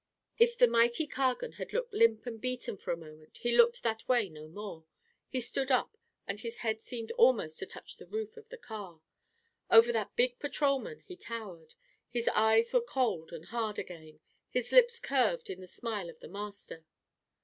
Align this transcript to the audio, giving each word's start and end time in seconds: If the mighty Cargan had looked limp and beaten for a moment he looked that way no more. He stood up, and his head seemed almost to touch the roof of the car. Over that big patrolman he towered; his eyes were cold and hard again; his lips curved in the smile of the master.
If 0.39 0.57
the 0.57 0.65
mighty 0.65 1.05
Cargan 1.05 1.51
had 1.59 1.71
looked 1.73 1.93
limp 1.93 2.25
and 2.25 2.41
beaten 2.41 2.75
for 2.75 2.91
a 2.91 2.97
moment 2.97 3.37
he 3.37 3.55
looked 3.55 3.83
that 3.83 4.07
way 4.09 4.29
no 4.29 4.47
more. 4.47 4.83
He 5.29 5.39
stood 5.39 5.69
up, 5.69 5.95
and 6.25 6.39
his 6.39 6.57
head 6.57 6.81
seemed 6.81 7.11
almost 7.19 7.59
to 7.59 7.67
touch 7.67 7.97
the 7.97 8.07
roof 8.07 8.35
of 8.35 8.49
the 8.49 8.57
car. 8.57 9.01
Over 9.69 9.91
that 9.91 10.15
big 10.15 10.39
patrolman 10.39 11.01
he 11.01 11.15
towered; 11.15 11.75
his 12.09 12.27
eyes 12.29 12.73
were 12.73 12.81
cold 12.81 13.31
and 13.31 13.45
hard 13.45 13.77
again; 13.77 14.21
his 14.49 14.71
lips 14.71 14.97
curved 14.97 15.51
in 15.51 15.61
the 15.61 15.67
smile 15.67 16.09
of 16.09 16.19
the 16.19 16.27
master. 16.29 16.83